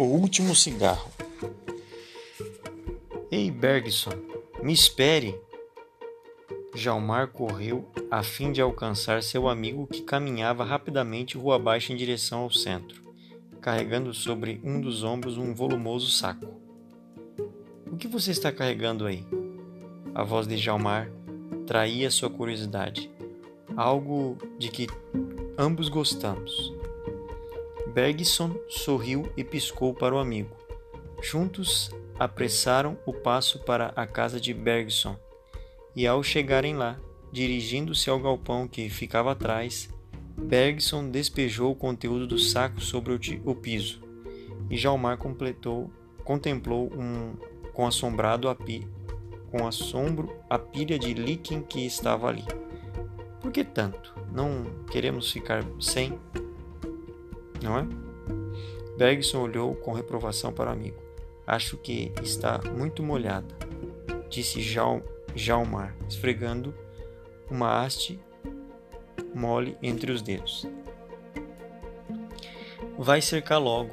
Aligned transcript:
O 0.00 0.04
último 0.04 0.56
cigarro. 0.56 1.10
Ei, 3.30 3.50
Bergson, 3.50 4.12
me 4.62 4.72
espere. 4.72 5.38
Jalmar 6.74 7.28
correu 7.28 7.86
a 8.10 8.22
fim 8.22 8.50
de 8.50 8.62
alcançar 8.62 9.22
seu 9.22 9.46
amigo 9.46 9.86
que 9.86 10.00
caminhava 10.00 10.64
rapidamente 10.64 11.36
rua 11.36 11.56
abaixo 11.56 11.92
em 11.92 11.96
direção 11.96 12.44
ao 12.44 12.50
centro, 12.50 13.04
carregando 13.60 14.14
sobre 14.14 14.58
um 14.64 14.80
dos 14.80 15.04
ombros 15.04 15.36
um 15.36 15.54
volumoso 15.54 16.10
saco. 16.10 16.46
O 17.92 17.98
que 17.98 18.08
você 18.08 18.30
está 18.30 18.50
carregando 18.50 19.04
aí? 19.04 19.26
A 20.14 20.24
voz 20.24 20.46
de 20.46 20.56
Jalmar 20.56 21.12
traía 21.66 22.10
sua 22.10 22.30
curiosidade, 22.30 23.10
algo 23.76 24.38
de 24.58 24.70
que 24.70 24.86
ambos 25.58 25.90
gostamos. 25.90 26.79
Bergson 27.92 28.54
sorriu 28.68 29.30
e 29.36 29.42
piscou 29.42 29.92
para 29.92 30.14
o 30.14 30.18
amigo. 30.18 30.56
Juntos 31.22 31.90
apressaram 32.18 32.96
o 33.04 33.12
passo 33.12 33.58
para 33.64 33.92
a 33.96 34.06
casa 34.06 34.40
de 34.40 34.54
Bergson, 34.54 35.16
e 35.96 36.06
ao 36.06 36.22
chegarem 36.22 36.76
lá, 36.76 36.98
dirigindo-se 37.32 38.08
ao 38.08 38.20
galpão 38.20 38.68
que 38.68 38.88
ficava 38.88 39.32
atrás, 39.32 39.90
Bergson 40.36 41.10
despejou 41.10 41.72
o 41.72 41.76
conteúdo 41.76 42.26
do 42.26 42.38
saco 42.38 42.80
sobre 42.80 43.12
o, 43.44 43.54
piso, 43.54 44.00
e 44.70 44.76
Jalmar 44.76 45.18
completou, 45.18 45.90
contemplou 46.24 46.92
um, 46.94 47.34
com 47.72 47.86
assombrado 47.86 48.48
a 48.48 48.54
pi, 48.54 48.86
com 49.50 49.66
assombro 49.66 50.32
a 50.48 50.58
pilha 50.58 50.98
de 50.98 51.12
líquen 51.12 51.60
que 51.60 51.84
estava 51.84 52.28
ali. 52.28 52.44
Por 53.40 53.50
que 53.50 53.64
tanto? 53.64 54.14
Não 54.32 54.64
queremos 54.90 55.32
ficar 55.32 55.64
sem? 55.80 56.18
Não 57.62 57.78
é? 57.78 57.86
Bergson 58.96 59.42
olhou 59.42 59.74
com 59.74 59.92
reprovação 59.92 60.52
para 60.52 60.70
o 60.70 60.72
amigo. 60.72 61.00
Acho 61.46 61.76
que 61.76 62.12
está 62.22 62.60
muito 62.76 63.02
molhada, 63.02 63.54
disse 64.28 64.60
Jalmar, 65.34 65.96
esfregando 66.08 66.74
uma 67.50 67.82
haste 67.82 68.20
mole 69.34 69.76
entre 69.82 70.12
os 70.12 70.22
dedos. 70.22 70.66
Vai 72.98 73.20
cercar 73.20 73.60
logo. 73.60 73.90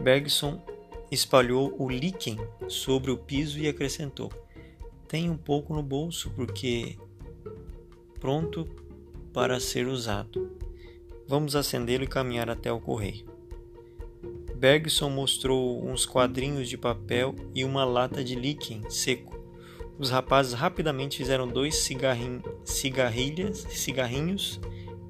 Bergson 0.00 0.62
espalhou 1.10 1.74
o 1.78 1.90
líquen 1.90 2.38
sobre 2.68 3.10
o 3.10 3.18
piso 3.18 3.58
e 3.58 3.68
acrescentou: 3.68 4.30
Tem 5.08 5.28
um 5.28 5.36
pouco 5.36 5.74
no 5.74 5.82
bolso 5.82 6.30
porque 6.30 6.96
pronto 8.20 8.64
para 9.32 9.60
ser 9.60 9.86
usado. 9.86 10.55
Vamos 11.28 11.56
acendê-lo 11.56 12.04
e 12.04 12.08
caminhar 12.08 12.48
até 12.48 12.72
o 12.72 12.80
correio. 12.80 13.26
Bergson 14.54 15.10
mostrou 15.10 15.84
uns 15.86 16.06
quadrinhos 16.06 16.68
de 16.68 16.78
papel 16.78 17.34
e 17.54 17.64
uma 17.64 17.84
lata 17.84 18.24
de 18.24 18.34
líquen 18.34 18.88
seco. 18.88 19.36
Os 19.98 20.10
rapazes 20.10 20.52
rapidamente 20.52 21.18
fizeram 21.18 21.48
dois 21.48 21.76
cigarrilhas, 22.64 23.66
cigarrinhos 23.70 24.60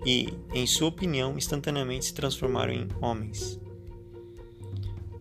e, 0.04 0.32
em 0.54 0.66
sua 0.66 0.88
opinião, 0.88 1.36
instantaneamente 1.36 2.06
se 2.06 2.14
transformaram 2.14 2.72
em 2.72 2.88
homens. 3.00 3.60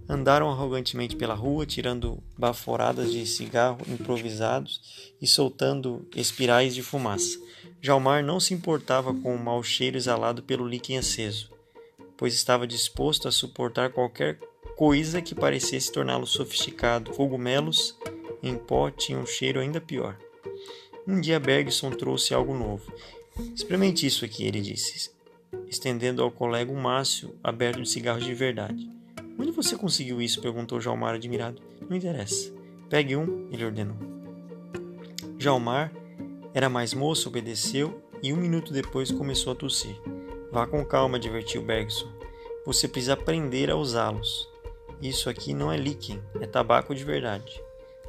Andaram 0.07 0.51
arrogantemente 0.51 1.15
pela 1.15 1.33
rua, 1.33 1.65
tirando 1.65 2.21
baforadas 2.37 3.11
de 3.11 3.25
cigarro 3.25 3.79
improvisados 3.87 5.13
e 5.19 5.25
soltando 5.25 6.07
espirais 6.15 6.75
de 6.75 6.83
fumaça. 6.83 7.39
Jalmar 7.85 8.25
não 8.25 8.39
se 8.39 8.51
importava 8.51 9.13
com 9.13 9.35
o 9.35 9.37
mau 9.37 9.61
cheiro 9.61 9.95
exalado 9.95 10.41
pelo 10.41 10.67
líquen 10.67 10.97
aceso, 10.97 11.51
pois 12.17 12.33
estava 12.33 12.65
disposto 12.65 13.27
a 13.27 13.31
suportar 13.31 13.91
qualquer 13.91 14.39
coisa 14.75 15.21
que 15.21 15.35
parecesse 15.35 15.91
torná-lo 15.91 16.25
sofisticado. 16.25 17.11
Cogumelos 17.11 17.95
em 18.41 18.57
pó 18.57 18.89
tinham 18.89 19.21
um 19.21 19.25
cheiro 19.27 19.59
ainda 19.59 19.79
pior. 19.79 20.17
Um 21.07 21.21
dia 21.21 21.39
Bergson 21.39 21.91
trouxe 21.91 22.33
algo 22.33 22.55
novo. 22.55 22.91
Experimente 23.53 24.07
isso 24.07 24.25
aqui, 24.25 24.47
ele 24.47 24.61
disse, 24.61 25.11
estendendo 25.67 26.23
ao 26.23 26.31
colega 26.31 26.71
um 26.71 26.81
maço 26.81 27.35
aberto 27.43 27.83
de 27.83 27.89
cigarros 27.89 28.25
de 28.25 28.33
verdade. 28.33 28.89
Onde 29.37 29.51
você 29.51 29.75
conseguiu 29.75 30.19
isso? 30.19 30.41
perguntou 30.41 30.81
Jalmar 30.81 31.13
admirado. 31.13 31.61
Não 31.87 31.95
interessa. 31.95 32.51
Pegue 32.89 33.15
um, 33.15 33.47
ele 33.51 33.63
ordenou. 33.63 33.97
Jalmar 35.37 35.93
era 36.55 36.69
mais 36.69 36.93
moço, 36.93 37.27
obedeceu 37.27 38.01
e 38.23 38.31
um 38.31 38.37
minuto 38.37 38.71
depois 38.71 39.11
começou 39.11 39.51
a 39.51 39.55
tossir. 39.57 39.93
Vá 40.49 40.65
com 40.65 40.85
calma, 40.85 41.17
advertiu 41.17 41.61
Bergson. 41.61 42.09
Você 42.65 42.87
precisa 42.87 43.11
aprender 43.11 43.69
a 43.69 43.75
usá-los. 43.75 44.47
Isso 45.01 45.29
aqui 45.29 45.53
não 45.53 45.69
é 45.69 45.75
líquen, 45.75 46.23
é 46.39 46.47
tabaco 46.47 46.95
de 46.95 47.03
verdade. 47.03 47.61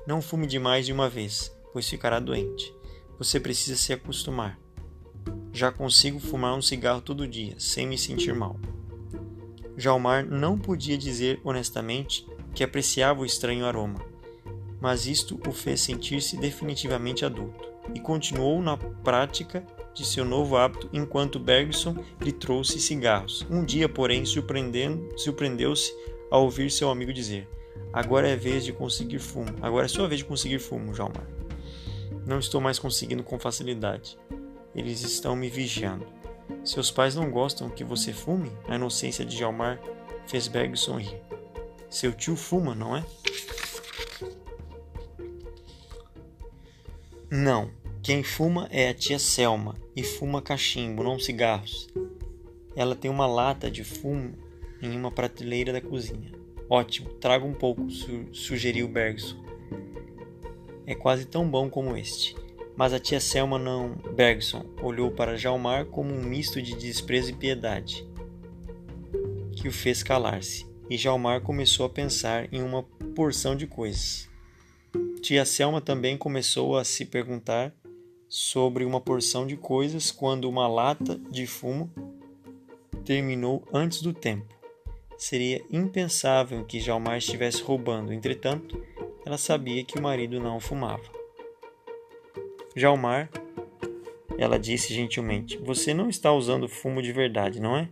Não 0.07 0.23
fume 0.23 0.47
demais 0.47 0.87
de 0.87 0.93
uma 0.93 1.09
vez, 1.09 1.53
pois 1.73 1.89
ficará 1.89 2.21
doente. 2.21 2.73
Você 3.19 3.41
precisa 3.41 3.77
se 3.77 3.93
acostumar. 3.93 4.57
Já 5.53 5.73
consigo 5.73 6.21
fumar 6.21 6.55
um 6.55 6.63
cigarro 6.63 7.01
todo 7.01 7.27
dia, 7.27 7.57
sem 7.59 7.85
me 7.85 7.99
sentir 7.99 8.33
mal. 8.33 8.61
Jalmar 9.77 10.25
não 10.25 10.57
podia 10.57 10.97
dizer 10.97 11.41
honestamente 11.43 12.25
que 12.55 12.63
apreciava 12.63 13.23
o 13.23 13.27
estranho 13.27 13.67
aroma, 13.67 14.01
mas 14.81 15.05
isto 15.05 15.41
o 15.49 15.51
fez 15.51 15.81
sentir-se 15.81 16.37
definitivamente 16.37 17.25
adulto 17.25 17.76
e 17.95 18.01
continuou 18.01 18.61
na 18.61 18.77
prática 18.77 19.65
de 19.95 20.05
seu 20.05 20.25
novo 20.25 20.57
hábito 20.57 20.89
enquanto 20.93 21.39
Bergson 21.39 21.97
lhe 22.21 22.33
trouxe 22.33 22.79
cigarros. 22.79 23.47
Um 23.51 23.65
dia, 23.65 23.89
porém, 23.89 24.25
surpreendeu-se 24.25 25.95
ao 26.31 26.45
ouvir 26.45 26.71
seu 26.71 26.91
amigo 26.91 27.13
dizer: 27.13 27.49
Agora 27.93 28.29
é 28.29 28.37
vez 28.37 28.65
de 28.65 28.73
conseguir 28.73 29.19
fumo. 29.19 29.55
Agora 29.63 29.87
é 29.87 29.89
sua 29.89 30.07
vez 30.07 30.21
de 30.21 30.27
conseguir 30.27 30.59
fumo, 30.59 30.95
Jalmar. 30.95 31.27
Não 32.27 32.39
estou 32.39 32.61
mais 32.61 32.79
conseguindo 32.79 33.23
com 33.23 33.39
facilidade. 33.39 34.19
Eles 34.75 35.01
estão 35.03 35.35
me 35.35 35.49
vigiando. 35.49 36.07
Seus 36.65 36.91
pais 36.91 37.15
não 37.15 37.31
gostam 37.31 37.71
que 37.71 37.83
você 37.83 38.13
fume? 38.13 38.53
A 38.69 38.75
inocência 38.75 39.25
de 39.25 39.37
Jalmar 39.37 39.81
fez 40.27 40.49
Bergson 40.49 40.99
rir. 40.99 41.21
Seu 41.89 42.13
tio 42.13 42.37
fuma, 42.37 42.75
não 42.75 42.97
é? 42.97 43.05
Não. 47.31 47.71
Quem 48.03 48.23
fuma 48.23 48.69
é 48.71 48.89
a 48.89 48.95
tia 48.95 49.19
Selma 49.19 49.75
e 49.97 50.05
fuma 50.05 50.41
cachimbo, 50.41 51.03
não 51.03 51.19
cigarros. 51.19 51.89
Ela 52.77 52.95
tem 52.95 53.11
uma 53.11 53.27
lata 53.27 53.69
de 53.69 53.83
fumo 53.83 54.33
em 54.81 54.97
uma 54.97 55.11
prateleira 55.11 55.73
da 55.73 55.81
cozinha. 55.81 56.31
Ótimo, 56.71 57.09
traga 57.15 57.45
um 57.45 57.53
pouco, 57.53 57.91
su 57.91 58.29
sugeriu 58.33 58.87
Bergson. 58.87 59.45
É 60.87 60.95
quase 60.95 61.25
tão 61.25 61.49
bom 61.49 61.69
como 61.69 61.97
este. 61.97 62.37
Mas 62.77 62.93
a 62.93 63.01
tia 63.01 63.19
Selma 63.19 63.59
não. 63.59 63.97
Bergson 64.15 64.65
olhou 64.81 65.11
para 65.11 65.37
Jalmar 65.37 65.87
como 65.87 66.15
um 66.15 66.23
misto 66.23 66.63
de 66.63 66.77
desprezo 66.77 67.31
e 67.31 67.35
piedade, 67.35 68.07
que 69.57 69.67
o 69.67 69.73
fez 69.73 70.05
calar-se, 70.05 70.65
e 70.89 70.97
Jalmar 70.97 71.41
começou 71.41 71.87
a 71.87 71.91
pensar 71.91 72.53
em 72.53 72.63
uma 72.63 72.85
porção 73.17 73.57
de 73.57 73.67
coisas. 73.67 74.29
Tia 75.27 75.45
Selma 75.45 75.81
também 75.81 76.17
começou 76.17 76.77
a 76.77 76.85
se 76.85 77.05
perguntar 77.05 77.75
sobre 78.29 78.85
uma 78.85 79.01
porção 79.01 79.45
de 79.45 79.57
coisas 79.57 80.13
quando 80.13 80.49
uma 80.49 80.69
lata 80.69 81.19
de 81.29 81.49
fumo 81.49 81.91
terminou 83.05 83.67
antes 83.73 84.01
do 84.03 84.15
tempo. 84.15 84.47
Seria 85.19 85.65
impensável 85.69 86.65
que 86.65 86.79
Jalmar 86.79 87.19
estivesse 87.19 87.61
roubando, 87.61 88.13
entretanto, 88.13 88.81
ela 89.27 89.37
sabia 89.37 89.83
que 89.83 89.99
o 89.99 90.01
marido 90.01 90.39
não 90.39 90.61
fumava. 90.61 91.03
Jalmar, 92.77 93.29
ela 94.39 94.61
disse 94.61 94.95
gentilmente, 94.95 95.59
você 95.59 95.93
não 95.93 96.09
está 96.09 96.33
usando 96.33 96.69
fumo 96.69 97.03
de 97.03 97.11
verdade, 97.11 97.59
não 97.59 97.77
é? 97.77 97.89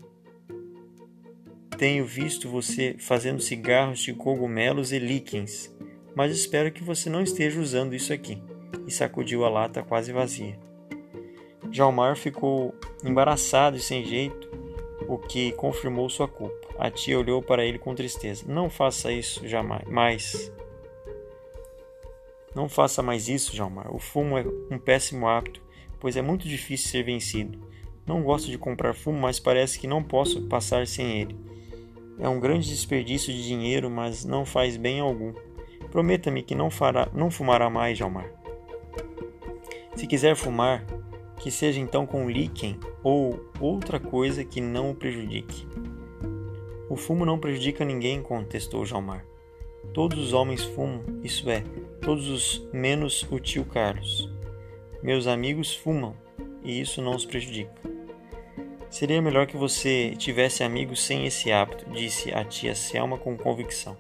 Tenho 1.77 2.07
visto 2.07 2.49
você 2.49 2.95
fazendo 2.97 3.43
cigarros 3.43 3.99
de 3.99 4.15
cogumelos 4.15 4.93
e 4.93 5.01
líquens, 5.01 5.75
mas 6.15 6.33
espero 6.33 6.71
que 6.71 6.83
você 6.83 7.11
não 7.11 7.23
esteja 7.23 7.61
usando 7.61 7.95
isso 7.95 8.13
aqui. 8.13 8.43
E 8.87 8.91
sacudiu 8.91 9.45
a 9.45 9.49
lata 9.49 9.83
quase 9.83 10.13
vazia. 10.13 10.59
Jalmar 11.71 12.17
ficou 12.17 12.75
embaraçado 13.03 13.77
e 13.77 13.81
sem 13.81 14.05
jeito, 14.05 14.49
o 15.09 15.19
que 15.19 15.53
confirmou 15.53 16.09
sua 16.09 16.29
culpa. 16.29 16.69
A 16.79 16.91
tia 16.91 17.19
olhou 17.19 17.43
para 17.43 17.65
ele 17.65 17.79
com 17.79 17.95
tristeza. 17.95 18.45
Não 18.47 18.69
faça 18.69 19.11
isso 19.11 19.47
jamais. 19.47 19.89
Mais. 19.89 20.53
Não 22.55 22.69
faça 22.69 23.03
mais 23.03 23.29
isso, 23.29 23.57
Jalmar. 23.57 23.95
O 23.95 23.99
fumo 23.99 24.39
é 24.39 24.45
um 24.71 24.79
péssimo 24.79 25.27
hábito, 25.27 25.61
pois 25.99 26.17
é 26.17 26.23
muito 26.23 26.47
difícil 26.47 26.91
ser 26.91 27.03
vencido. 27.03 27.59
Não 28.07 28.23
gosto 28.23 28.51
de 28.51 28.59
comprar 28.59 28.95
fumo, 28.95 29.19
mas 29.19 29.41
parece 29.41 29.79
que 29.79 29.87
não 29.87 30.03
posso 30.03 30.43
passar 30.43 30.87
sem 30.87 31.21
ele. 31.21 31.37
É 32.19 32.29
um 32.29 32.39
grande 32.39 32.69
desperdício 32.69 33.33
de 33.33 33.45
dinheiro, 33.45 33.91
mas 33.91 34.25
não 34.25 34.45
faz 34.45 34.77
bem 34.77 35.01
algum. 35.01 35.33
Prometa-me 35.95 36.43
que 36.43 36.57
não, 36.57 36.73
fará, 36.73 37.09
não 37.15 37.31
fumará 37.31 37.71
mais, 37.71 37.97
Jalmar. 37.97 38.29
Se 39.95 40.09
quiser 40.09 40.35
fumar, 40.35 40.85
que 41.39 41.53
seja 41.53 41.79
então 41.79 42.05
com 42.05 42.29
líquen 42.29 42.81
ou 43.01 43.39
outra 43.61 44.01
coisa 44.01 44.45
que 44.45 44.61
não 44.61 44.91
o 44.91 44.95
prejudique. 44.97 45.69
O 46.91 46.97
fumo 46.97 47.25
não 47.25 47.39
prejudica 47.39 47.85
ninguém, 47.85 48.21
contestou 48.21 48.85
Jalmar. 48.85 49.25
Todos 49.93 50.19
os 50.19 50.33
homens 50.33 50.65
fumam, 50.65 51.05
isso 51.23 51.49
é, 51.49 51.63
todos 52.03 52.27
os 52.27 52.69
menos 52.73 53.25
o 53.31 53.39
tio 53.39 53.65
Carlos. 53.65 54.29
Meus 55.01 55.29
amigos 55.29 55.73
fumam, 55.77 56.17
e 56.65 56.81
isso 56.81 57.01
não 57.01 57.15
os 57.15 57.25
prejudica. 57.25 57.73
Seria 58.91 59.23
melhor 59.23 59.47
que 59.47 59.57
você 59.57 60.13
tivesse 60.19 60.65
amigos 60.65 61.05
sem 61.05 61.25
esse 61.25 61.53
hábito, 61.53 61.89
disse 61.91 62.35
a 62.35 62.45
tia 62.45 62.75
Selma 62.75 63.17
com 63.17 63.37
convicção. 63.37 63.97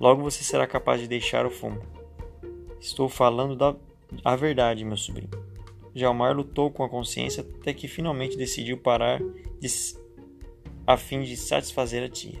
Logo 0.00 0.22
você 0.22 0.42
será 0.42 0.66
capaz 0.66 0.98
de 1.00 1.06
deixar 1.06 1.44
o 1.44 1.50
fumo. 1.50 1.82
Estou 2.80 3.06
falando 3.06 3.54
da 3.54 3.76
a 4.24 4.34
verdade, 4.34 4.84
meu 4.84 4.96
sobrinho. 4.96 5.30
Jalmar 5.94 6.34
lutou 6.34 6.70
com 6.70 6.82
a 6.82 6.88
consciência 6.88 7.42
até 7.42 7.74
que 7.74 7.86
finalmente 7.86 8.36
decidiu 8.36 8.78
parar 8.78 9.20
de, 9.58 9.68
a 10.86 10.96
fim 10.96 11.22
de 11.22 11.36
satisfazer 11.36 12.02
a 12.02 12.08
tia. 12.08 12.40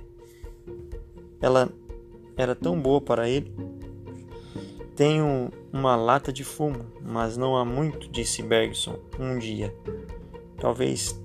Ela 1.40 1.70
era 2.36 2.54
tão 2.54 2.80
boa 2.80 3.00
para 3.00 3.28
ele. 3.28 3.52
Tenho 4.96 5.50
uma 5.72 5.96
lata 5.96 6.32
de 6.32 6.44
fumo, 6.44 6.86
mas 7.02 7.36
não 7.36 7.56
há 7.56 7.64
muito, 7.64 8.08
disse 8.08 8.42
Bergson 8.42 8.98
um 9.18 9.38
dia. 9.38 9.74
Talvez 10.56 11.18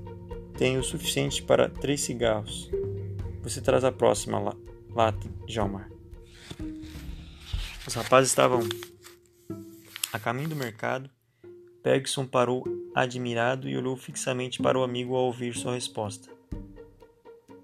tenha 0.58 0.80
o 0.80 0.84
suficiente 0.84 1.44
para 1.44 1.70
três 1.70 2.02
cigarros. 2.02 2.70
Você 3.42 3.62
traz 3.62 3.84
a 3.84 3.92
próxima 3.92 4.40
la 4.40 4.56
lata, 4.94 5.30
Jalmar. 5.48 5.95
Os 7.88 7.94
rapazes 7.94 8.32
estavam 8.32 8.62
a 10.12 10.18
caminho 10.18 10.50
do 10.50 10.56
mercado. 10.56 11.08
Bergson 11.84 12.26
parou 12.26 12.64
admirado 12.96 13.70
e 13.70 13.78
olhou 13.78 13.96
fixamente 13.96 14.60
para 14.60 14.80
o 14.80 14.84
amigo 14.84 15.16
ao 15.16 15.26
ouvir 15.26 15.54
sua 15.56 15.76
resposta. 15.76 16.32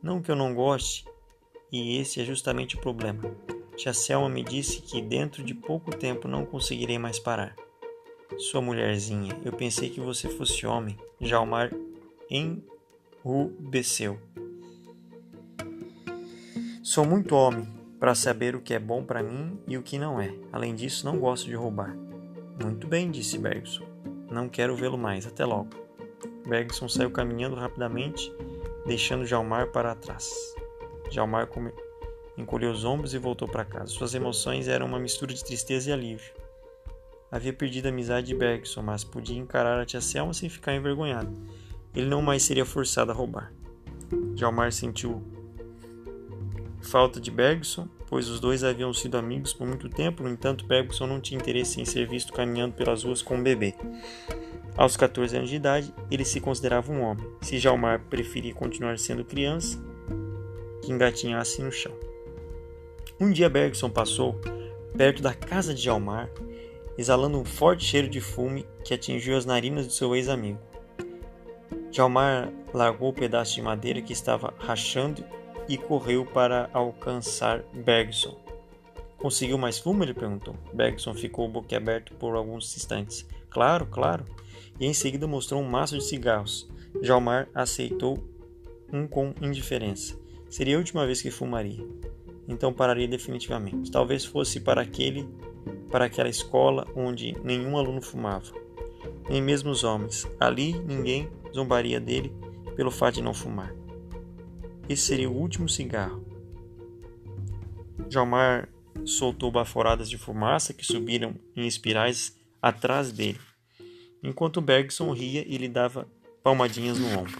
Não 0.01 0.21
que 0.21 0.29
eu 0.29 0.35
não 0.35 0.53
goste, 0.53 1.05
e 1.71 1.97
esse 1.97 2.21
é 2.21 2.25
justamente 2.25 2.75
o 2.75 2.81
problema. 2.81 3.23
Tia 3.75 3.93
Selma 3.93 4.29
me 4.29 4.43
disse 4.43 4.81
que 4.81 5.01
dentro 5.01 5.43
de 5.43 5.55
pouco 5.55 5.89
tempo 5.89 6.27
não 6.27 6.45
conseguirei 6.45 6.99
mais 6.99 7.17
parar. 7.17 7.55
Sua 8.37 8.61
mulherzinha, 8.61 9.35
eu 9.43 9.51
pensei 9.51 9.89
que 9.89 9.99
você 9.99 10.29
fosse 10.29 10.67
homem. 10.67 10.95
Jalmar 11.19 11.71
enrubesceu. 12.29 14.19
Sou 16.83 17.05
muito 17.05 17.33
homem 17.33 17.80
para 18.01 18.15
saber 18.15 18.55
o 18.55 18.61
que 18.61 18.73
é 18.73 18.79
bom 18.79 19.03
para 19.03 19.21
mim 19.21 19.59
e 19.67 19.77
o 19.77 19.83
que 19.83 19.99
não 19.99 20.19
é. 20.19 20.33
Além 20.51 20.73
disso, 20.73 21.05
não 21.05 21.19
gosto 21.19 21.45
de 21.45 21.53
roubar. 21.53 21.95
Muito 22.59 22.87
bem, 22.87 23.11
disse 23.11 23.37
Bergson. 23.37 23.85
Não 24.31 24.49
quero 24.49 24.75
vê-lo 24.75 24.97
mais. 24.97 25.27
Até 25.27 25.45
logo. 25.45 25.69
Bergson 26.47 26.89
saiu 26.89 27.11
caminhando 27.11 27.55
rapidamente, 27.55 28.33
deixando 28.87 29.23
Jalmar 29.23 29.67
para 29.67 29.93
trás. 29.93 30.31
Jalmar 31.11 31.45
come... 31.45 31.71
encolheu 32.35 32.71
os 32.71 32.83
ombros 32.83 33.13
e 33.13 33.19
voltou 33.19 33.47
para 33.47 33.63
casa. 33.63 33.93
Suas 33.93 34.15
emoções 34.15 34.67
eram 34.67 34.87
uma 34.87 34.99
mistura 34.99 35.31
de 35.31 35.45
tristeza 35.45 35.91
e 35.91 35.93
alívio. 35.93 36.33
Havia 37.31 37.53
perdido 37.53 37.85
a 37.85 37.89
amizade 37.89 38.25
de 38.25 38.35
Bergson, 38.35 38.81
mas 38.81 39.03
podia 39.03 39.37
encarar 39.37 39.79
a 39.79 39.85
tia 39.85 40.01
Selma 40.01 40.33
sem 40.33 40.49
ficar 40.49 40.73
envergonhado. 40.73 41.31
Ele 41.95 42.07
não 42.07 42.23
mais 42.23 42.41
seria 42.41 42.65
forçado 42.65 43.11
a 43.11 43.13
roubar. 43.13 43.53
Jalmar 44.35 44.71
sentiu 44.71 45.23
falta 46.81 47.19
de 47.19 47.31
Bergson, 47.31 47.87
pois 48.07 48.27
os 48.27 48.39
dois 48.39 48.63
haviam 48.63 48.93
sido 48.93 49.17
amigos 49.17 49.53
por 49.53 49.67
muito 49.67 49.87
tempo, 49.89 50.23
no 50.23 50.29
entanto, 50.29 50.65
Bergson 50.65 51.07
não 51.07 51.21
tinha 51.21 51.39
interesse 51.39 51.79
em 51.79 51.85
ser 51.85 52.07
visto 52.07 52.33
caminhando 52.33 52.73
pelas 52.73 53.03
ruas 53.03 53.21
com 53.21 53.35
um 53.35 53.43
bebê. 53.43 53.73
Aos 54.75 54.97
14 54.97 55.35
anos 55.35 55.49
de 55.49 55.55
idade, 55.55 55.93
ele 56.09 56.25
se 56.25 56.39
considerava 56.39 56.91
um 56.91 57.01
homem. 57.01 57.25
Se 57.41 57.59
Jalmar 57.59 58.01
preferia 58.09 58.53
continuar 58.53 58.97
sendo 58.97 59.23
criança, 59.23 59.77
que 60.81 60.91
engatinhasse 60.91 61.61
no 61.61 61.71
chão. 61.71 61.93
Um 63.19 63.31
dia 63.31 63.49
Bergson 63.49 63.89
passou 63.89 64.39
perto 64.97 65.21
da 65.21 65.33
casa 65.33 65.73
de 65.73 65.81
Jalmar, 65.81 66.29
exalando 66.97 67.37
um 67.37 67.45
forte 67.45 67.85
cheiro 67.85 68.09
de 68.09 68.19
fume 68.19 68.65
que 68.83 68.93
atingiu 68.93 69.37
as 69.37 69.45
narinas 69.45 69.85
do 69.85 69.93
seu 69.93 70.15
ex-amigo. 70.15 70.59
Jalmar 71.91 72.51
largou 72.73 73.09
o 73.09 73.13
pedaço 73.13 73.55
de 73.55 73.61
madeira 73.61 74.01
que 74.01 74.13
estava 74.13 74.53
rachando 74.57 75.23
e 75.67 75.77
correu 75.77 76.25
para 76.25 76.69
alcançar 76.73 77.63
Bergson. 77.73 78.39
Conseguiu 79.17 79.57
mais 79.57 79.77
fumo? 79.77 80.03
ele 80.03 80.13
perguntou. 80.13 80.55
Bergson 80.73 81.13
ficou 81.13 81.47
boquiaberto 81.47 82.13
por 82.15 82.35
alguns 82.35 82.75
instantes. 82.75 83.25
Claro, 83.49 83.85
claro. 83.85 84.25
E 84.79 84.85
em 84.85 84.93
seguida 84.93 85.27
mostrou 85.27 85.61
um 85.61 85.69
maço 85.69 85.97
de 85.97 86.03
cigarros. 86.03 86.67
Jalmar 87.01 87.47
aceitou 87.53 88.17
um 88.91 89.07
com 89.07 89.33
indiferença. 89.41 90.19
Seria 90.49 90.75
a 90.75 90.79
última 90.79 91.05
vez 91.05 91.21
que 91.21 91.29
fumaria. 91.29 91.85
Então 92.47 92.73
pararia 92.73 93.07
definitivamente. 93.07 93.91
Talvez 93.91 94.25
fosse 94.25 94.59
para 94.59 94.81
aquele 94.81 95.29
para 95.89 96.05
aquela 96.05 96.29
escola 96.29 96.87
onde 96.95 97.35
nenhum 97.43 97.77
aluno 97.77 98.01
fumava, 98.01 98.51
nem 99.29 99.41
mesmo 99.41 99.69
os 99.69 99.83
homens. 99.83 100.27
Ali 100.39 100.73
ninguém 100.79 101.29
zombaria 101.53 101.99
dele 101.99 102.33
pelo 102.75 102.89
fato 102.89 103.15
de 103.15 103.21
não 103.21 103.33
fumar. 103.33 103.75
Esse 104.91 105.03
seria 105.03 105.29
o 105.29 105.37
último 105.37 105.69
cigarro. 105.69 106.21
Jalmar 108.09 108.67
soltou 109.05 109.49
baforadas 109.49 110.09
de 110.09 110.17
fumaça 110.17 110.73
que 110.73 110.85
subiram 110.85 111.33
em 111.55 111.65
espirais 111.65 112.35
atrás 112.61 113.09
dele, 113.09 113.39
enquanto 114.21 114.59
Bergson 114.59 115.13
ria 115.13 115.45
e 115.47 115.57
lhe 115.57 115.69
dava 115.69 116.09
palmadinhas 116.43 116.99
no 116.99 117.07
ombro. 117.19 117.39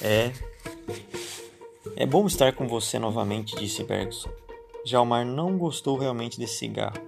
É. 0.00 0.32
É 1.94 2.06
bom 2.06 2.26
estar 2.26 2.54
com 2.54 2.66
você 2.66 2.98
novamente, 2.98 3.54
disse 3.56 3.84
Bergson. 3.84 4.30
Jalmar 4.82 5.26
não 5.26 5.58
gostou 5.58 5.98
realmente 5.98 6.38
desse 6.38 6.56
cigarro, 6.56 7.02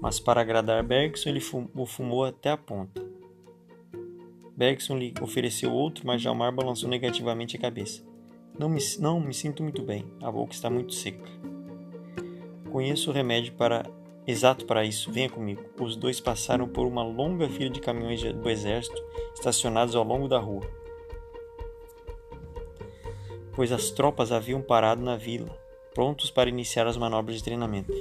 mas 0.00 0.18
para 0.18 0.40
agradar 0.40 0.82
Bergson 0.82 1.28
ele 1.28 1.44
o 1.74 1.84
fumou 1.84 2.24
até 2.24 2.50
a 2.50 2.56
ponta. 2.56 2.97
Bergson 4.58 4.98
lhe 4.98 5.14
ofereceu 5.22 5.72
outro, 5.72 6.06
mas 6.06 6.20
Jalmar 6.20 6.52
balançou 6.52 6.90
negativamente 6.90 7.56
a 7.56 7.60
cabeça. 7.60 8.02
Não 8.58 8.68
me, 8.68 8.80
não 8.98 9.20
me 9.20 9.32
sinto 9.32 9.62
muito 9.62 9.82
bem, 9.82 10.04
a 10.20 10.30
boca 10.30 10.52
está 10.52 10.68
muito 10.68 10.92
seca. 10.92 11.30
Conheço 12.70 13.10
o 13.10 13.14
remédio 13.14 13.54
para 13.54 13.88
exato 14.26 14.66
para 14.66 14.84
isso, 14.84 15.12
venha 15.12 15.30
comigo. 15.30 15.62
Os 15.80 15.96
dois 15.96 16.20
passaram 16.20 16.68
por 16.68 16.86
uma 16.86 17.04
longa 17.04 17.48
fila 17.48 17.70
de 17.70 17.80
caminhões 17.80 18.20
do 18.20 18.50
exército 18.50 19.00
estacionados 19.34 19.94
ao 19.94 20.04
longo 20.04 20.28
da 20.28 20.38
rua 20.38 20.68
pois 23.58 23.72
as 23.72 23.90
tropas 23.90 24.30
haviam 24.30 24.62
parado 24.62 25.02
na 25.02 25.16
vila, 25.16 25.48
prontos 25.92 26.30
para 26.30 26.48
iniciar 26.48 26.86
as 26.86 26.96
manobras 26.96 27.38
de 27.38 27.42
treinamento. 27.42 27.92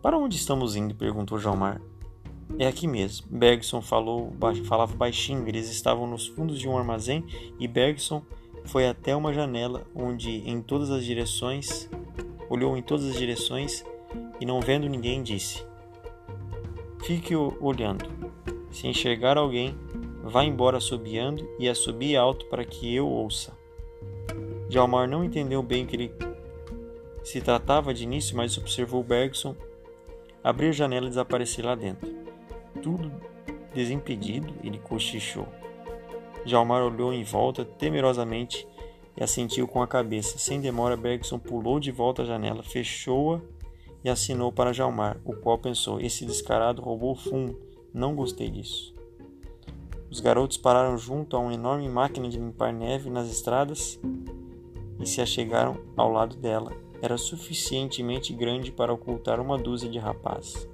Para 0.00 0.16
onde 0.16 0.36
estamos 0.36 0.74
indo? 0.74 0.94
perguntou 0.94 1.38
Jalmar. 1.38 1.82
É 2.58 2.66
aqui 2.66 2.86
mesmo. 2.86 3.26
Bergson 3.30 3.80
falou, 3.80 4.32
falava 4.66 4.94
baixinho. 4.94 5.46
Eles 5.48 5.70
estavam 5.70 6.06
nos 6.06 6.26
fundos 6.26 6.58
de 6.58 6.68
um 6.68 6.76
armazém 6.76 7.24
e 7.58 7.66
Bergson 7.66 8.22
foi 8.64 8.86
até 8.86 9.14
uma 9.16 9.32
janela 9.32 9.84
onde, 9.94 10.30
em 10.48 10.62
todas 10.62 10.90
as 10.90 11.04
direções, 11.04 11.88
olhou 12.48 12.76
em 12.76 12.82
todas 12.82 13.06
as 13.06 13.16
direções 13.16 13.84
e, 14.40 14.46
não 14.46 14.60
vendo 14.60 14.88
ninguém, 14.88 15.22
disse: 15.22 15.64
Fique 17.04 17.34
olhando. 17.34 18.04
Se 18.70 18.86
enxergar 18.86 19.36
alguém, 19.36 19.76
vá 20.22 20.44
embora 20.44 20.78
assobiando 20.78 21.46
e 21.58 21.68
assobie 21.68 22.16
alto 22.16 22.46
para 22.46 22.64
que 22.64 22.94
eu 22.94 23.08
ouça. 23.08 23.56
Jalmar 24.68 25.08
não 25.08 25.24
entendeu 25.24 25.62
bem 25.62 25.84
que 25.84 25.96
ele 25.96 26.14
se 27.22 27.40
tratava 27.40 27.92
de 27.92 28.04
início, 28.04 28.36
mas 28.36 28.56
observou 28.56 29.02
Bergson 29.02 29.54
abrir 30.42 30.68
a 30.68 30.72
janela 30.72 31.06
e 31.06 31.10
desaparecer 31.10 31.64
lá 31.64 31.74
dentro. 31.74 32.21
Tudo 32.80 33.12
desimpedido, 33.74 34.54
ele 34.62 34.78
cochichou. 34.78 35.46
Jalmar 36.44 36.82
olhou 36.82 37.12
em 37.12 37.22
volta 37.22 37.64
temerosamente 37.64 38.66
e 39.16 39.22
assentiu 39.22 39.68
com 39.68 39.82
a 39.82 39.86
cabeça. 39.86 40.38
Sem 40.38 40.60
demora, 40.60 40.96
Bergson 40.96 41.38
pulou 41.38 41.78
de 41.78 41.90
volta 41.90 42.22
à 42.22 42.24
janela, 42.24 42.62
fechou-a 42.62 43.40
e 44.04 44.10
assinou 44.10 44.50
para 44.50 44.72
Jalmar, 44.72 45.20
o 45.24 45.34
qual 45.34 45.58
pensou: 45.58 46.00
esse 46.00 46.24
descarado 46.24 46.82
roubou 46.82 47.14
fumo. 47.14 47.56
Não 47.92 48.14
gostei 48.14 48.50
disso. 48.50 48.94
Os 50.10 50.20
garotos 50.20 50.56
pararam 50.56 50.98
junto 50.98 51.36
a 51.36 51.40
uma 51.40 51.54
enorme 51.54 51.88
máquina 51.88 52.28
de 52.28 52.38
limpar 52.38 52.72
neve 52.72 53.08
nas 53.08 53.30
estradas 53.30 53.98
e 55.00 55.06
se 55.06 55.20
achegaram 55.20 55.80
ao 55.96 56.10
lado 56.10 56.36
dela. 56.36 56.72
Era 57.00 57.16
suficientemente 57.16 58.32
grande 58.32 58.70
para 58.70 58.92
ocultar 58.92 59.40
uma 59.40 59.58
dúzia 59.58 59.90
de 59.90 59.98
rapazes. 59.98 60.68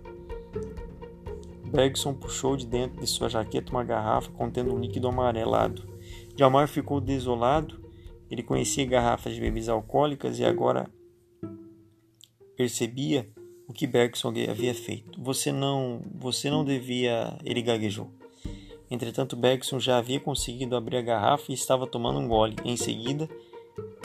Bergson 1.68 2.14
puxou 2.14 2.56
de 2.56 2.66
dentro 2.66 3.00
de 3.00 3.06
sua 3.06 3.28
jaqueta 3.28 3.70
uma 3.70 3.84
garrafa 3.84 4.30
contendo 4.32 4.74
um 4.74 4.80
líquido 4.80 5.08
amarelado. 5.08 5.86
Jalmar 6.36 6.68
ficou 6.68 7.00
desolado. 7.00 7.86
Ele 8.30 8.42
conhecia 8.42 8.84
garrafas 8.84 9.34
de 9.34 9.40
bebidas 9.40 9.68
alcoólicas 9.68 10.38
e 10.38 10.44
agora 10.44 10.90
percebia 12.56 13.28
o 13.66 13.72
que 13.72 13.86
Bergson 13.86 14.32
havia 14.50 14.74
feito. 14.74 15.22
Você 15.22 15.52
não, 15.52 16.02
você 16.14 16.50
não 16.50 16.64
devia, 16.64 17.38
ele 17.44 17.62
gaguejou. 17.62 18.10
Entretanto, 18.90 19.36
Bergson 19.36 19.78
já 19.78 19.98
havia 19.98 20.18
conseguido 20.18 20.74
abrir 20.74 20.96
a 20.96 21.02
garrafa 21.02 21.50
e 21.50 21.54
estava 21.54 21.86
tomando 21.86 22.18
um 22.18 22.28
gole. 22.28 22.56
Em 22.64 22.76
seguida, 22.76 23.28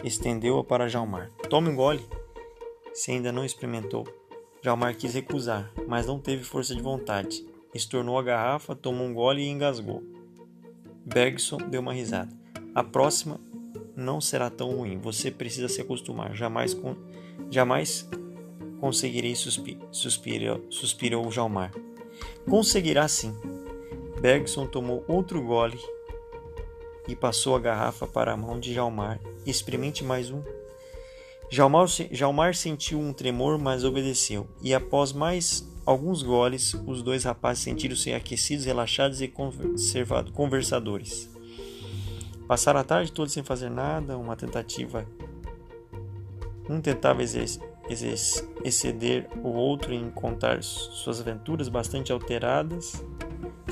estendeu-a 0.04 0.64
para 0.64 0.90
Jalmar. 0.90 1.32
Tome 1.50 1.70
um 1.70 1.76
gole. 1.76 2.06
Se 2.94 3.12
ainda 3.12 3.32
não 3.32 3.46
experimentou. 3.46 4.06
Jalmar 4.62 4.96
quis 4.96 5.14
recusar, 5.14 5.72
mas 5.88 6.06
não 6.06 6.20
teve 6.20 6.44
força 6.44 6.76
de 6.76 6.82
vontade. 6.82 7.46
Estornou 7.74 8.18
a 8.18 8.24
garrafa, 8.24 8.76
tomou 8.76 9.08
um 9.08 9.14
gole 9.14 9.42
e 9.42 9.50
engasgou. 9.50 10.04
Bergson 11.06 11.58
deu 11.58 11.82
uma 11.82 11.94
risada. 11.94 12.36
A 12.74 12.84
próxima 12.84 13.40
não 13.96 14.22
será 14.22 14.50
tão 14.50 14.76
ruim. 14.76 14.98
Você 15.00 15.30
precisa 15.32 15.68
se 15.68 15.82
acostumar. 15.82 16.36
Jamais, 16.36 16.74
com... 16.74 16.96
jamais 17.50 18.08
conseguirei, 18.80 19.36
suspi... 19.36 19.80
suspirou, 19.92 20.66
suspirou 20.70 21.32
Jalmar. 21.32 21.72
Conseguirá 22.50 23.08
sim. 23.08 23.36
Bergson 24.22 24.68
tomou 24.68 25.04
outro 25.08 25.42
gole 25.42 25.80
e 27.08 27.16
passou 27.16 27.56
a 27.56 27.60
garrafa 27.60 28.08
para 28.08 28.34
a 28.34 28.38
mão 28.38 28.60
de 28.60 28.74
Jalmar. 28.74 29.20
Experimente 29.46 30.04
mais 30.04 30.32
um. 30.32 30.42
Jalmar, 31.50 31.88
Jalmar 32.12 32.56
sentiu 32.56 33.00
um 33.00 33.14
tremor, 33.14 33.58
mas 33.60 33.84
obedeceu. 33.84 34.48
E 34.62 34.74
após 34.74 35.12
mais 35.12 35.68
alguns 35.86 36.24
goles, 36.24 36.74
os 36.86 37.02
dois 37.02 37.24
rapazes 37.24 37.64
sentiram-se 37.64 38.14
aquecidos, 38.14 38.66
relaxados 38.66 39.22
e 39.22 39.32
conversadores. 40.34 41.30
Passaram 42.48 42.80
a 42.80 42.84
tarde 42.84 43.12
toda 43.12 43.30
sem 43.30 43.44
fazer 43.44 43.70
nada, 43.70 44.18
uma 44.18 44.36
tentativa. 44.36 45.06
Um 46.70 46.80
tentava 46.80 47.22
exceder 48.64 49.28
o 49.44 49.50
outro 49.50 49.94
em 49.94 50.10
contar 50.10 50.62
suas 50.64 51.20
aventuras 51.20 51.68
bastante 51.68 52.12
alteradas 52.12 53.04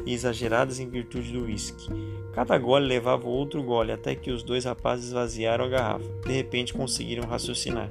e 0.06 0.14
exageradas 0.14 0.80
em 0.80 0.90
virtude 0.90 1.32
do 1.32 1.46
uísque. 1.46 1.88
Cada 2.34 2.58
gole 2.58 2.88
levava 2.88 3.28
outro 3.28 3.62
gole 3.62 3.92
até 3.92 4.16
que 4.16 4.32
os 4.32 4.42
dois 4.42 4.66
rapazes 4.66 5.06
esvaziaram 5.08 5.66
a 5.66 5.70
garrafa. 5.70 6.10
De 6.26 6.32
repente 6.34 6.74
conseguiram 6.74 7.28
raciocinar. 7.28 7.90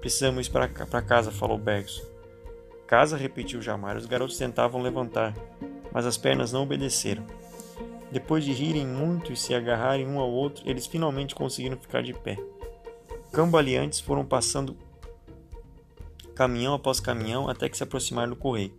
Precisamos 0.00 0.46
ir 0.46 0.50
para 0.50 1.02
casa, 1.02 1.30
falou 1.30 1.58
Bergson. 1.58 2.17
Casa, 2.88 3.18
repetiu 3.18 3.60
Jamar. 3.60 3.98
Os 3.98 4.06
garotos 4.06 4.38
tentavam 4.38 4.80
levantar, 4.80 5.34
mas 5.92 6.06
as 6.06 6.16
pernas 6.16 6.50
não 6.50 6.62
obedeceram. 6.62 7.24
Depois 8.10 8.42
de 8.42 8.52
rirem 8.52 8.86
muito 8.86 9.30
e 9.30 9.36
se 9.36 9.54
agarrarem 9.54 10.06
um 10.08 10.18
ao 10.18 10.30
outro, 10.30 10.64
eles 10.66 10.86
finalmente 10.86 11.34
conseguiram 11.34 11.76
ficar 11.76 12.02
de 12.02 12.14
pé. 12.14 12.38
Cambaleantes 13.30 14.00
foram 14.00 14.24
passando 14.24 14.74
caminhão 16.34 16.72
após 16.72 16.98
caminhão 16.98 17.46
até 17.46 17.68
que 17.68 17.76
se 17.76 17.82
aproximaram 17.82 18.30
do 18.30 18.36
correio. 18.36 18.72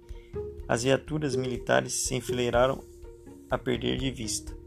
As 0.67 0.81
viaturas 0.81 1.35
militares 1.35 1.93
se 1.93 2.15
enfileiraram 2.15 2.83
a 3.47 3.59
perder 3.59 3.99
de 3.99 4.09
vista. 4.09 4.57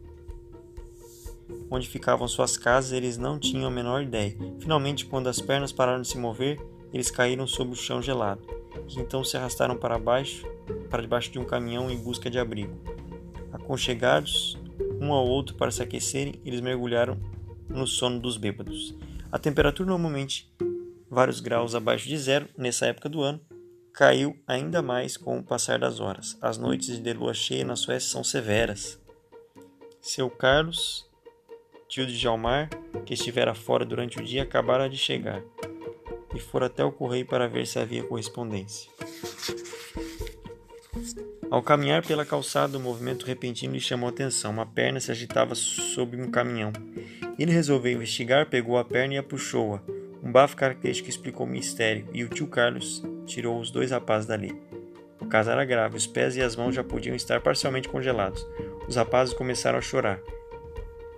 Onde 1.69 1.89
ficavam 1.89 2.29
suas 2.29 2.57
casas, 2.57 2.93
eles 2.93 3.19
não 3.19 3.41
tinham 3.41 3.67
a 3.67 3.71
menor 3.73 4.03
ideia. 4.03 4.37
Finalmente, 4.61 5.05
quando 5.05 5.27
as 5.27 5.41
pernas 5.41 5.73
pararam 5.73 6.03
de 6.03 6.09
se 6.09 6.17
mover, 6.17 6.61
eles 6.93 7.11
caíram 7.11 7.47
sobre 7.47 7.75
o 7.75 7.77
chão 7.77 8.03
gelado, 8.03 8.43
e 8.89 9.01
então 9.01 9.25
se 9.25 9.37
arrastaram 9.37 9.77
para 9.77 9.99
baixo, 9.99 10.47
para 10.91 11.03
debaixo 11.03 11.31
de 11.31 11.39
um 11.39 11.45
caminhão 11.45 11.91
em 11.91 11.97
busca 11.97 12.29
de 12.29 12.39
abrigo. 12.39 12.79
Aconchegados 13.53 14.59
um 15.01 15.13
ao 15.13 15.27
outro 15.27 15.57
para 15.57 15.71
se 15.71 15.83
aquecerem, 15.83 16.35
eles 16.45 16.61
mergulharam 16.61 17.19
no 17.69 17.87
sono 17.87 18.21
dos 18.21 18.37
bêbados. 18.37 18.95
A 19.31 19.39
temperatura 19.39 19.89
normalmente 19.89 20.53
vários 21.13 21.41
graus 21.41 21.75
abaixo 21.75 22.09
de 22.09 22.17
zero 22.17 22.49
nessa 22.57 22.87
época 22.87 23.07
do 23.07 23.21
ano, 23.21 23.39
caiu 23.93 24.35
ainda 24.47 24.81
mais 24.81 25.15
com 25.19 25.39
o 25.39 25.45
passar 25.45 25.79
das 25.79 26.01
horas. 26.01 26.39
As 26.41 26.57
noites 26.57 26.99
de 26.99 27.13
lua 27.13 27.35
cheia 27.35 27.67
na 27.67 27.77
Suécia 27.77 28.09
são 28.09 28.25
severas. 28.25 28.99
Seu 30.01 30.31
Carlos, 30.31 31.07
tio 31.87 32.07
de 32.07 32.17
Jalmar, 32.17 32.71
que 33.05 33.13
estivera 33.13 33.53
fora 33.53 33.85
durante 33.85 34.19
o 34.19 34.25
dia, 34.25 34.43
acabara 34.43 34.89
de 34.89 34.97
chegar 34.97 35.43
e 36.35 36.41
fora 36.41 36.67
até 36.67 36.85
o 36.85 36.93
correio 36.93 37.27
para 37.27 37.49
ver 37.49 37.67
se 37.67 37.79
havia 37.79 38.03
correspondência. 38.03 38.91
Ao 41.51 41.62
caminhar 41.62 42.05
pela 42.07 42.25
calçada, 42.25 42.79
o 42.79 42.81
movimento 42.81 43.27
repentino 43.27 43.75
lhe 43.75 43.81
chamou 43.81 44.09
a 44.09 44.11
atenção. 44.11 44.53
Uma 44.53 44.65
perna 44.65 45.01
se 45.01 45.11
agitava 45.11 45.55
sob 45.55 46.17
um 46.17 46.31
caminhão. 46.31 46.73
Ele 47.39 47.53
resolveu 47.53 47.93
investigar, 47.93 48.49
pegou 48.49 48.79
a 48.79 48.85
perna 48.85 49.15
e 49.15 49.19
a 49.19 49.23
puxou-a. 49.23 49.83
Um 50.23 50.33
bafo 50.33 50.57
característico 50.57 51.11
explicou 51.11 51.45
o 51.45 51.49
mistério, 51.49 52.09
e 52.12 52.25
o 52.25 52.29
tio 52.29 52.47
Carlos 52.47 53.03
tirou 53.27 53.61
os 53.61 53.71
dois 53.71 53.91
rapazes 53.91 54.27
dali. 54.27 54.57
O 55.21 55.27
caso 55.27 55.51
era 55.51 55.65
grave, 55.65 55.97
os 55.97 56.07
pés 56.07 56.37
e 56.37 56.41
as 56.41 56.57
mãos 56.57 56.75
já 56.75 56.83
podiam 56.83 57.15
estar 57.15 57.41
parcialmente 57.41 57.89
congelados. 57.89 58.47
Os 58.89 58.97
rapazes 58.97 59.35
começaram 59.35 59.79
a 59.79 59.83
chorar. 59.83 60.21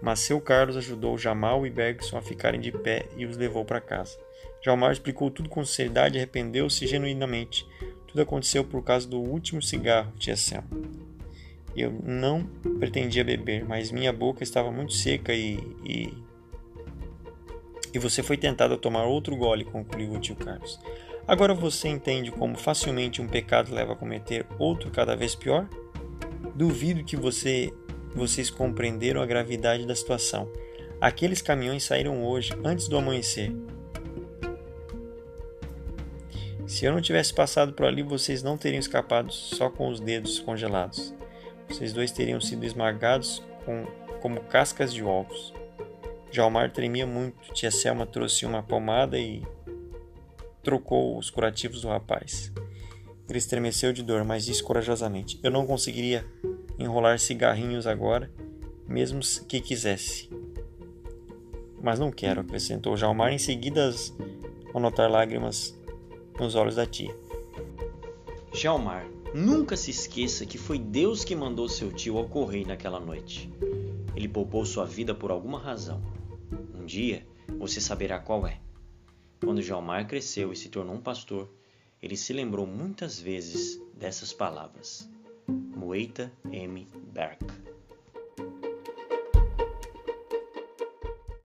Mas 0.05 0.21
seu 0.21 0.39
Carlos 0.39 0.77
ajudou 0.77 1.17
Jamal 1.17 1.67
e 1.67 1.71
Bergson 1.71 2.19
a 2.19 2.21
ficarem 2.21 2.61
de 2.61 2.71
pé 2.71 3.07
e 3.17 3.25
os 3.25 3.39
levou 3.39 3.65
para 3.65 3.81
casa. 3.81 4.19
Jamal 4.63 4.93
explicou 4.93 5.31
tudo 5.31 5.49
com 5.49 5.65
sinceridade 5.65 6.17
e 6.17 6.19
arrependeu-se 6.19 6.87
genuinamente. 6.87 7.67
Tudo 8.07 8.21
aconteceu 8.21 8.63
por 8.63 8.85
causa 8.85 9.09
do 9.09 9.19
último 9.19 9.63
cigarro, 9.63 10.13
tia 10.19 10.37
Selma. 10.37 10.69
Eu 11.75 11.91
não 12.05 12.45
pretendia 12.79 13.25
beber, 13.25 13.65
mas 13.65 13.91
minha 13.91 14.13
boca 14.13 14.43
estava 14.43 14.71
muito 14.71 14.93
seca 14.93 15.33
e, 15.33 15.57
e... 15.83 16.13
E 17.95 17.99
você 17.99 18.23
foi 18.23 18.37
tentado 18.37 18.75
a 18.75 18.79
tomar 18.79 19.05
outro 19.05 19.35
gole, 19.35 19.65
concluiu 19.65 20.13
o 20.13 20.21
tio 20.21 20.37
Carlos. 20.37 20.79
Agora 21.27 21.55
você 21.55 21.89
entende 21.89 22.31
como 22.31 22.59
facilmente 22.59 23.23
um 23.23 23.27
pecado 23.27 23.73
leva 23.73 23.95
a 23.95 23.97
cometer 23.97 24.45
outro 24.59 24.91
cada 24.91 25.17
vez 25.17 25.35
pior? 25.35 25.67
Duvido 26.55 27.03
que 27.03 27.17
você, 27.17 27.73
vocês 28.15 28.51
compreenderam 28.51 29.21
a 29.21 29.27
gravidade 29.27 29.87
da 29.87 29.95
situação. 29.95 30.51
Aqueles 31.01 31.43
caminhões 31.43 31.85
saíram 31.85 32.25
hoje, 32.25 32.53
antes 32.65 32.89
do 32.89 32.97
amanhecer. 32.97 33.53
Se 36.67 36.87
eu 36.87 36.93
não 36.93 37.01
tivesse 37.01 37.35
passado 37.35 37.73
por 37.73 37.85
ali, 37.87 38.03
vocês 38.03 38.43
não 38.43 38.57
teriam 38.57 38.81
escapado 38.81 39.33
só 39.33 39.69
com 39.69 39.89
os 39.89 40.01
dedos 40.01 40.39
congelados. 40.39 41.15
Vocês 41.69 41.93
dois 41.93 42.11
teriam 42.11 42.41
sido 42.41 42.65
esmagados 42.65 43.43
com, 43.65 43.87
como 44.21 44.41
cascas 44.41 44.93
de 44.93 45.03
ovos. 45.03 45.53
Já 46.31 46.47
o 46.47 46.51
mar 46.51 46.71
tremia 46.73 47.07
muito. 47.07 47.53
Tia 47.53 47.71
Selma 47.71 48.07
trouxe 48.07 48.47
uma 48.47 48.63
pomada 48.63 49.19
e 49.19 49.43
trocou 50.63 51.19
os 51.19 51.31
curativos 51.31 51.83
do 51.83 51.89
rapaz. 51.89 52.51
Ele 53.29 53.39
estremeceu 53.39 53.93
de 53.93 54.03
dor, 54.03 54.25
mas 54.25 54.45
disse 54.45 54.63
corajosamente: 54.63 55.39
Eu 55.43 55.51
não 55.51 55.67
conseguiria 55.67 56.27
enrolar 56.79 57.19
cigarrinhos 57.19 57.87
agora, 57.87 58.31
mesmo 58.87 59.21
que 59.49 59.61
quisesse. 59.61 60.29
Mas 61.83 61.99
não 61.99 62.11
quero, 62.11 62.41
acrescentou 62.41 62.97
Jalmar 62.97 63.33
em 63.33 63.39
seguida 63.39 63.93
ao 64.73 64.81
notar 64.81 65.11
lágrimas 65.11 65.79
nos 66.39 66.55
olhos 66.55 66.77
da 66.77 66.87
tia. 66.87 67.15
Jalmar, 68.53 69.07
nunca 69.35 69.77
se 69.77 69.91
esqueça 69.91 70.47
que 70.47 70.57
foi 70.57 70.79
Deus 70.79 71.25
que 71.25 71.35
mandou 71.35 71.69
seu 71.69 71.93
tio 71.93 72.17
ao 72.19 72.29
correio 72.29 72.67
naquela 72.67 73.01
noite. 73.01 73.53
Ele 74.17 74.29
poupou 74.29 74.65
sua 74.65 74.85
vida 74.85 75.15
por 75.15 75.31
alguma 75.31 75.59
razão. 75.59 76.01
Um 76.75 76.87
dia 76.87 77.27
você 77.59 77.81
saberá 77.81 78.19
qual 78.19 78.47
é. 78.47 78.61
Quando 79.41 79.61
Jalmar 79.61 80.07
cresceu 80.07 80.53
e 80.53 80.57
se 80.57 80.69
tornou 80.69 80.95
um 80.95 81.01
pastor, 81.01 81.51
ele 82.01 82.17
se 82.17 82.33
lembrou 82.33 82.67
muitas 82.67 83.19
vezes 83.19 83.81
dessas 83.95 84.33
palavras. 84.33 85.09
Moeita 85.49 86.31
M. 86.53 86.87
Berk 87.13 87.41